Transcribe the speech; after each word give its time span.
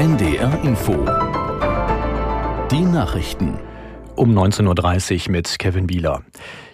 NDR 0.00 0.58
Info. 0.64 0.92
Die 2.70 2.80
Nachrichten. 2.80 3.58
Um 4.16 4.30
19.30 4.30 5.26
Uhr 5.26 5.32
mit 5.32 5.58
Kevin 5.58 5.86
Bieler. 5.86 6.22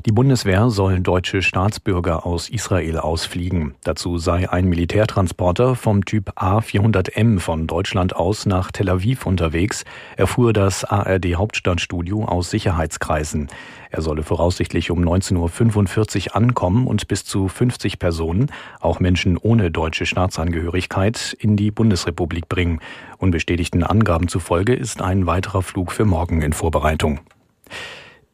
Die 0.07 0.13
Bundeswehr 0.13 0.71
soll 0.71 1.01
deutsche 1.01 1.43
Staatsbürger 1.43 2.25
aus 2.27 2.49
Israel 2.49 2.99
ausfliegen. 2.99 3.75
Dazu 3.83 4.19
sei 4.19 4.49
ein 4.49 4.67
Militärtransporter 4.67 5.75
vom 5.75 6.05
Typ 6.05 6.31
A400M 6.37 7.41
von 7.41 7.67
Deutschland 7.67 8.15
aus 8.15 8.47
nach 8.47 8.71
Tel 8.71 8.89
Aviv 8.89 9.27
unterwegs, 9.27 9.85
erfuhr 10.17 10.53
das 10.53 10.85
ARD 10.85 11.35
Hauptstadtstudio 11.35 12.25
aus 12.25 12.51
Sicherheitskreisen. 12.51 13.49
Er 13.91 14.01
solle 14.01 14.23
voraussichtlich 14.23 14.93
um 14.93 15.03
19.45 15.05 16.29
Uhr 16.29 16.37
ankommen 16.37 16.87
und 16.87 17.09
bis 17.09 17.25
zu 17.25 17.49
50 17.49 17.99
Personen, 17.99 18.53
auch 18.79 19.01
Menschen 19.01 19.37
ohne 19.37 19.73
deutsche 19.73 20.07
Staatsangehörigkeit, 20.07 21.37
in 21.41 21.57
die 21.57 21.73
Bundesrepublik 21.73 22.49
bringen. 22.49 22.79
Unbestätigten 23.19 23.83
Angaben 23.83 24.29
zufolge 24.29 24.73
ist 24.73 25.03
ein 25.03 25.27
weiterer 25.27 25.63
Flug 25.63 25.91
für 25.91 26.05
morgen 26.05 26.43
in 26.43 26.53
Vorbereitung. 26.53 27.19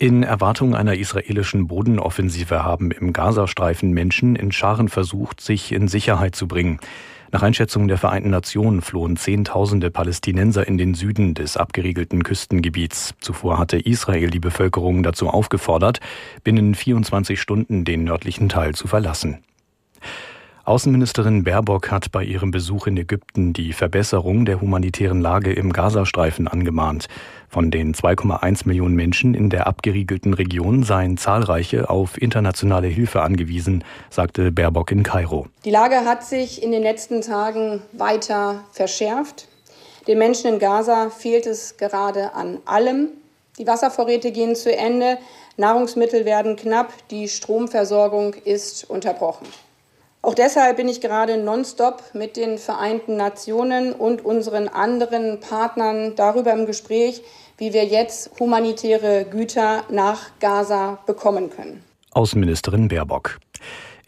In 0.03 0.25
Erwartung 0.25 0.75
einer 0.75 0.97
israelischen 0.97 1.69
Bodenoffensive 1.69 2.65
haben 2.65 2.91
im 2.91 3.13
Gazastreifen 3.13 3.93
Menschen 3.93 4.35
in 4.35 4.51
Scharen 4.51 4.89
versucht, 4.89 5.41
sich 5.41 5.71
in 5.71 5.87
Sicherheit 5.87 6.35
zu 6.35 6.49
bringen. 6.49 6.81
Nach 7.31 7.45
Einschätzung 7.45 7.87
der 7.87 7.99
Vereinten 7.99 8.31
Nationen 8.31 8.83
flohen 8.83 9.17
Zehntausende 9.17 9.93
Palästinenser 9.93 10.67
in 10.67 10.77
den 10.77 10.95
Süden 10.95 11.35
des 11.35 11.57
abgeriegelten 11.57 12.25
Küstengebiets. 12.25 13.15
Zuvor 13.21 13.61
hatte 13.61 13.79
Israel 13.79 14.31
die 14.31 14.41
Bevölkerung 14.41 15.05
dazu 15.05 15.29
aufgefordert, 15.29 16.01
binnen 16.43 16.75
24 16.75 17.41
Stunden 17.41 17.85
den 17.85 18.03
nördlichen 18.03 18.49
Teil 18.49 18.75
zu 18.75 18.89
verlassen. 18.89 19.39
Außenministerin 20.65 21.43
Baerbock 21.43 21.91
hat 21.91 22.13
bei 22.13 22.23
ihrem 22.23 22.53
Besuch 22.53 22.87
in 22.87 22.97
Ägypten 22.97 23.53
die 23.53 23.73
Verbesserung 23.73 24.45
der 24.45 24.61
humanitären 24.61 25.21
Lage 25.21 25.53
im 25.53 25.73
Gazastreifen 25.73 26.47
angemahnt. 26.47 27.09
Von 27.49 27.73
den 27.73 27.95
2,1 27.95 28.69
Millionen 28.69 28.95
Menschen 28.95 29.35
in 29.35 29.51
der 29.51 29.67
abgeriegelten 29.67 30.35
Region 30.35 30.85
seien 30.85 31.17
zahlreiche 31.17 31.91
auf 31.91 32.17
internationale 32.17 32.87
Hilfe 32.87 33.23
angewiesen, 33.23 33.83
sagte 34.09 34.53
Baerbock 34.53 34.93
in 34.93 35.03
Kairo. 35.03 35.49
Die 35.65 35.73
Lage 35.73 36.05
hat 36.05 36.25
sich 36.25 36.63
in 36.63 36.71
den 36.71 36.85
letzten 36.85 37.23
Tagen 37.23 37.83
weiter 37.91 38.63
verschärft. 38.71 39.49
Den 40.07 40.19
Menschen 40.19 40.55
in 40.55 40.59
Gaza 40.61 41.11
fehlt 41.11 41.47
es 41.47 41.77
gerade 41.77 42.35
an 42.35 42.59
allem. 42.67 43.09
Die 43.59 43.67
Wasservorräte 43.67 44.31
gehen 44.31 44.55
zu 44.55 44.75
Ende, 44.75 45.19
Nahrungsmittel 45.57 46.25
werden 46.25 46.55
knapp, 46.55 46.93
die 47.11 47.29
Stromversorgung 47.29 48.35
ist 48.35 48.89
unterbrochen. 48.89 49.49
Auch 50.25 50.35
deshalb 50.35 50.77
bin 50.77 50.89
ich 50.89 51.01
gerade 51.01 51.37
nonstop 51.37 52.01
mit 52.15 52.37
den 52.37 52.57
Vereinten 52.57 53.17
Nationen 53.17 53.93
und 53.93 54.25
unseren 54.25 54.69
anderen 54.69 55.41
Partnern 55.41 56.15
darüber 56.15 56.53
im 56.53 56.65
Gespräch, 56.65 57.23
wie 57.59 57.73
wir 57.73 57.85
jetzt 57.85 58.31
humanitäre 58.39 59.25
Güter 59.29 59.83
nach 59.91 60.31
Gaza 60.39 61.01
bekommen 61.07 61.51
können. 61.51 61.83
Außenministerin 62.13 62.87
Baerbock. 62.87 63.41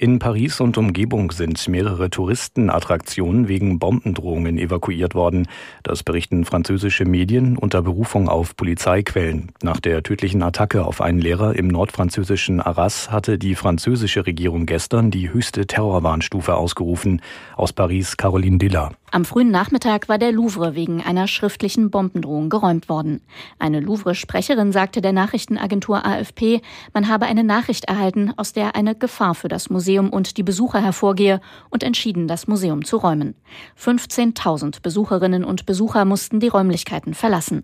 In 0.05 0.19
Paris 0.19 0.61
und 0.61 0.77
Umgebung 0.77 1.33
sind 1.33 1.67
mehrere 1.67 2.11
Touristenattraktionen 2.11 3.49
wegen 3.49 3.79
Bombendrohungen 3.79 4.59
evakuiert 4.59 5.15
worden. 5.15 5.49
Das 5.83 6.03
berichten 6.03 6.45
französische 6.45 7.07
Medien 7.07 7.57
unter 7.57 7.81
Berufung 7.81 8.29
auf 8.29 8.55
Polizeiquellen. 8.55 9.53
Nach 9.63 9.81
der 9.81 10.03
tödlichen 10.03 10.43
Attacke 10.43 10.85
auf 10.85 11.01
einen 11.01 11.23
Lehrer 11.23 11.57
im 11.57 11.69
nordfranzösischen 11.69 12.61
Arras 12.61 13.11
hatte 13.11 13.39
die 13.39 13.55
französische 13.55 14.27
Regierung 14.27 14.67
gestern 14.67 15.11
die 15.11 15.33
höchste 15.33 15.67
Terrorwarnstufe 15.67 16.55
ausgerufen. 16.55 17.23
Aus 17.57 17.73
Paris 17.73 18.19
Caroline 18.19 18.59
Diller. 18.59 18.93
Am 19.15 19.25
frühen 19.25 19.53
Nachmittag 19.53 20.09
war 20.09 20.19
der 20.19 20.33
Louvre 20.33 20.75
wegen 20.75 21.01
einer 21.01 21.29
schriftlichen 21.29 21.89
Bombendrohung 21.89 22.51
geräumt 22.51 22.89
worden. 22.89 23.21
Eine 23.61 23.79
Louvre-Sprecherin 23.79 24.73
sagte 24.73 25.01
der 25.01 25.13
Nachrichtenagentur 25.13 26.05
AFP, 26.05 26.63
man 26.93 27.07
habe 27.07 27.27
eine 27.27 27.45
Nachricht 27.45 27.85
erhalten, 27.85 28.33
aus 28.37 28.53
der 28.53 28.75
eine 28.75 28.97
Gefahr 28.97 29.37
für 29.37 29.47
das 29.47 29.71
Museum 29.71 30.11
und 30.11 30.37
die 30.37 30.43
Besucher 30.43 30.83
hervorgehe 30.83 31.41
und 31.71 31.85
entschieden, 31.85 32.27
das 32.27 32.49
Museum 32.49 32.85
zu 32.85 32.97
räumen. 32.97 33.37
15.000 33.81 34.83
Besucherinnen 34.83 35.45
und 35.45 35.65
Besucher 35.65 36.05
mussten 36.05 36.41
die 36.41 36.49
Räumlichkeiten 36.49 37.15
verlassen. 37.15 37.63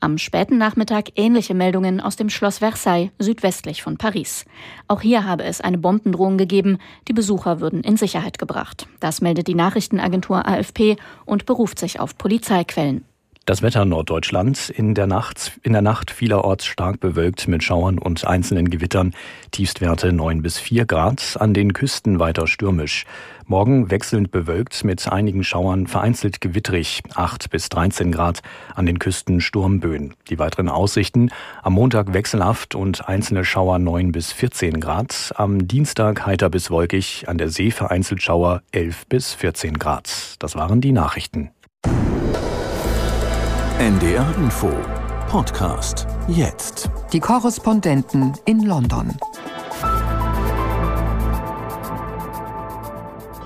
Am 0.00 0.18
späten 0.18 0.58
Nachmittag 0.58 1.12
ähnliche 1.14 1.54
Meldungen 1.54 2.02
aus 2.02 2.16
dem 2.16 2.28
Schloss 2.28 2.58
Versailles 2.58 3.10
südwestlich 3.18 3.82
von 3.82 3.96
Paris. 3.96 4.44
Auch 4.86 5.00
hier 5.00 5.24
habe 5.24 5.44
es 5.44 5.62
eine 5.62 5.78
Bombendrohung 5.78 6.36
gegeben, 6.36 6.76
die 7.08 7.14
Besucher 7.14 7.60
würden 7.60 7.82
in 7.82 7.96
Sicherheit 7.96 8.38
gebracht. 8.38 8.86
Das 8.98 9.22
meldet 9.22 9.46
die 9.46 9.54
Nachrichtenagentur 9.54 10.46
AFP 10.46 10.89
und 11.24 11.46
beruft 11.46 11.78
sich 11.78 12.00
auf 12.00 12.16
Polizeiquellen. 12.16 13.04
Das 13.50 13.62
Wetter 13.62 13.84
Norddeutschland 13.84 14.70
in 14.70 14.94
der 14.94 15.08
Nacht, 15.08 15.58
in 15.64 15.72
der 15.72 15.82
Nacht 15.82 16.12
vielerorts 16.12 16.66
stark 16.66 17.00
bewölkt 17.00 17.48
mit 17.48 17.64
Schauern 17.64 17.98
und 17.98 18.24
einzelnen 18.24 18.70
Gewittern. 18.70 19.12
Tiefstwerte 19.50 20.12
9 20.12 20.40
bis 20.40 20.60
4 20.60 20.86
Grad, 20.86 21.36
an 21.40 21.52
den 21.52 21.72
Küsten 21.72 22.20
weiter 22.20 22.46
stürmisch. 22.46 23.06
Morgen 23.46 23.90
wechselnd 23.90 24.30
bewölkt 24.30 24.84
mit 24.84 25.10
einigen 25.10 25.42
Schauern, 25.42 25.88
vereinzelt 25.88 26.40
gewittrig 26.40 27.02
8 27.16 27.50
bis 27.50 27.68
13 27.70 28.12
Grad, 28.12 28.38
an 28.76 28.86
den 28.86 29.00
Küsten 29.00 29.40
Sturmböen. 29.40 30.14
Die 30.28 30.38
weiteren 30.38 30.68
Aussichten 30.68 31.32
am 31.64 31.72
Montag 31.72 32.14
wechselhaft 32.14 32.76
und 32.76 33.08
einzelne 33.08 33.44
Schauer 33.44 33.80
9 33.80 34.12
bis 34.12 34.30
14 34.30 34.78
Grad, 34.78 35.32
am 35.34 35.66
Dienstag 35.66 36.24
heiter 36.24 36.50
bis 36.50 36.70
wolkig, 36.70 37.24
an 37.26 37.36
der 37.36 37.48
See 37.48 37.72
vereinzelt 37.72 38.22
Schauer 38.22 38.62
11 38.70 39.08
bis 39.08 39.34
14 39.34 39.76
Grad. 39.80 40.36
Das 40.38 40.54
waren 40.54 40.80
die 40.80 40.92
Nachrichten. 40.92 41.50
NDR 43.80 44.34
Info 44.36 44.70
Podcast 45.30 46.06
jetzt. 46.28 46.90
Die 47.14 47.18
Korrespondenten 47.18 48.34
in 48.44 48.66
London. 48.66 49.16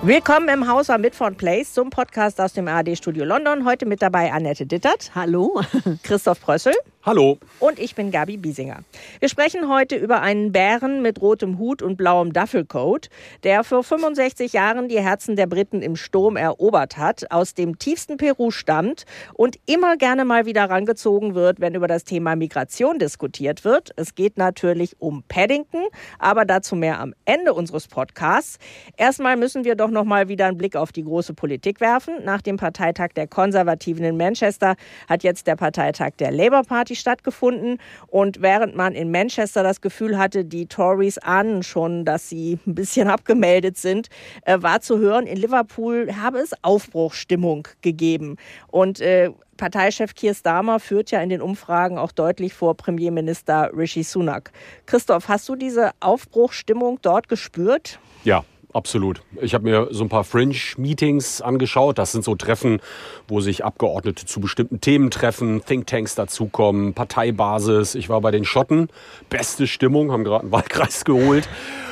Willkommen 0.02 0.48
im 0.48 0.66
Haus 0.66 0.90
am 0.90 1.02
Midford 1.02 1.38
Place 1.38 1.72
zum 1.72 1.88
Podcast 1.88 2.40
aus 2.40 2.52
dem 2.52 2.66
ARD 2.66 2.98
Studio 2.98 3.24
London. 3.24 3.64
Heute 3.64 3.86
mit 3.86 4.02
dabei 4.02 4.32
Annette 4.32 4.66
Dittert. 4.66 5.12
Hallo. 5.14 5.62
Christoph 6.02 6.40
Prössel. 6.40 6.74
Hallo. 7.06 7.36
Und 7.60 7.78
ich 7.78 7.94
bin 7.94 8.10
Gabi 8.10 8.38
Biesinger. 8.38 8.78
Wir 9.20 9.28
sprechen 9.28 9.68
heute 9.68 9.94
über 9.94 10.22
einen 10.22 10.52
Bären 10.52 11.02
mit 11.02 11.20
rotem 11.20 11.58
Hut 11.58 11.82
und 11.82 11.96
blauem 11.96 12.32
Duffelcoat, 12.32 13.10
der 13.42 13.62
vor 13.62 13.84
65 13.84 14.54
Jahren 14.54 14.88
die 14.88 15.02
Herzen 15.02 15.36
der 15.36 15.46
Briten 15.46 15.82
im 15.82 15.96
Sturm 15.96 16.38
erobert 16.38 16.96
hat, 16.96 17.30
aus 17.30 17.52
dem 17.52 17.78
tiefsten 17.78 18.16
Peru 18.16 18.50
stammt 18.50 19.04
und 19.34 19.58
immer 19.66 19.98
gerne 19.98 20.24
mal 20.24 20.46
wieder 20.46 20.70
rangezogen 20.70 21.34
wird, 21.34 21.60
wenn 21.60 21.74
über 21.74 21.88
das 21.88 22.04
Thema 22.04 22.36
Migration 22.36 22.98
diskutiert 22.98 23.66
wird. 23.66 23.90
Es 23.96 24.14
geht 24.14 24.38
natürlich 24.38 24.96
um 24.98 25.24
Paddington, 25.28 25.84
aber 26.18 26.46
dazu 26.46 26.74
mehr 26.74 27.00
am 27.00 27.12
Ende 27.26 27.52
unseres 27.52 27.86
Podcasts. 27.86 28.56
Erstmal 28.96 29.36
müssen 29.36 29.64
wir 29.64 29.74
doch 29.74 29.90
noch 29.90 30.04
mal 30.04 30.28
wieder 30.28 30.46
einen 30.46 30.56
Blick 30.56 30.74
auf 30.74 30.90
die 30.90 31.04
große 31.04 31.34
Politik 31.34 31.82
werfen. 31.82 32.24
Nach 32.24 32.40
dem 32.40 32.56
Parteitag 32.56 33.08
der 33.14 33.26
Konservativen 33.26 34.06
in 34.06 34.16
Manchester 34.16 34.76
hat 35.06 35.22
jetzt 35.22 35.46
der 35.46 35.56
Parteitag 35.56 36.12
der 36.18 36.30
Labour 36.30 36.62
Party 36.62 36.93
Party 36.94 36.96
stattgefunden. 36.96 37.78
Und 38.06 38.40
während 38.40 38.76
man 38.76 38.94
in 38.94 39.10
Manchester 39.10 39.62
das 39.62 39.80
Gefühl 39.80 40.18
hatte, 40.18 40.44
die 40.44 40.66
Tories 40.66 41.18
ahnen 41.18 41.62
schon, 41.62 42.04
dass 42.04 42.28
sie 42.28 42.58
ein 42.66 42.74
bisschen 42.74 43.08
abgemeldet 43.14 43.76
sind, 43.76 44.08
äh, 44.42 44.58
war 44.60 44.80
zu 44.80 44.98
hören, 44.98 45.26
in 45.26 45.36
Liverpool 45.36 46.08
habe 46.20 46.38
es 46.38 46.52
Aufbruchstimmung 46.62 47.68
gegeben. 47.82 48.36
Und 48.68 49.00
äh, 49.00 49.30
Parteichef 49.56 50.14
Keir 50.14 50.34
Starmer 50.34 50.80
führt 50.80 51.10
ja 51.12 51.20
in 51.20 51.28
den 51.28 51.40
Umfragen 51.40 51.96
auch 51.96 52.10
deutlich 52.10 52.54
vor 52.54 52.76
Premierminister 52.76 53.70
Rishi 53.76 54.02
Sunak. 54.02 54.50
Christoph, 54.86 55.28
hast 55.28 55.48
du 55.48 55.54
diese 55.54 55.92
Aufbruchstimmung 56.00 56.98
dort 57.02 57.28
gespürt? 57.28 58.00
Ja, 58.24 58.44
Absolut. 58.74 59.22
Ich 59.40 59.54
habe 59.54 59.62
mir 59.62 59.86
so 59.92 60.02
ein 60.02 60.08
paar 60.08 60.24
Fringe-Meetings 60.24 61.40
angeschaut. 61.40 61.96
Das 61.96 62.10
sind 62.10 62.24
so 62.24 62.34
Treffen, 62.34 62.80
wo 63.28 63.40
sich 63.40 63.64
Abgeordnete 63.64 64.26
zu 64.26 64.40
bestimmten 64.40 64.80
Themen 64.80 65.12
treffen, 65.12 65.64
Thinktanks 65.64 66.16
dazukommen, 66.16 66.92
Parteibasis. 66.92 67.94
Ich 67.94 68.08
war 68.08 68.20
bei 68.20 68.32
den 68.32 68.44
Schotten. 68.44 68.88
Beste 69.30 69.68
Stimmung, 69.68 70.10
haben 70.10 70.24
gerade 70.24 70.42
einen 70.42 70.52
Wahlkreis 70.52 71.04
geholt. 71.04 71.48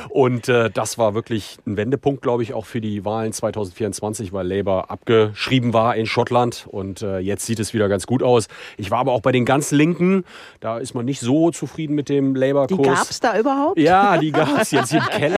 Und 0.09 0.49
äh, 0.49 0.69
das 0.69 0.97
war 0.97 1.15
wirklich 1.15 1.57
ein 1.65 1.77
Wendepunkt, 1.77 2.21
glaube 2.21 2.43
ich, 2.43 2.53
auch 2.53 2.65
für 2.65 2.81
die 2.81 3.05
Wahlen 3.05 3.31
2024, 3.31 4.33
weil 4.33 4.45
Labour 4.45 4.91
abgeschrieben 4.91 5.73
war 5.73 5.95
in 5.95 6.05
Schottland. 6.05 6.67
Und 6.69 7.01
äh, 7.01 7.19
jetzt 7.19 7.45
sieht 7.45 7.61
es 7.61 7.73
wieder 7.73 7.87
ganz 7.87 8.05
gut 8.05 8.21
aus. 8.21 8.49
Ich 8.77 8.91
war 8.91 8.99
aber 8.99 9.13
auch 9.13 9.21
bei 9.21 9.31
den 9.31 9.45
ganz 9.45 9.71
Linken. 9.71 10.25
Da 10.59 10.79
ist 10.79 10.95
man 10.95 11.05
nicht 11.05 11.21
so 11.21 11.49
zufrieden 11.49 11.95
mit 11.95 12.09
dem 12.09 12.35
Labour-Kurs. 12.35 12.77
Die 12.77 12.83
gab 12.83 13.09
es 13.09 13.19
da 13.21 13.39
überhaupt? 13.39 13.79
Ja, 13.79 14.17
die 14.17 14.33
gab 14.33 14.61
es 14.61 14.71
jetzt. 14.71 14.91
Jim 14.91 15.01
Kelly 15.09 15.35